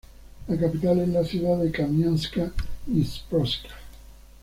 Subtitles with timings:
[0.47, 3.69] La capital es la ciudad de Kamianka-Dniprovska.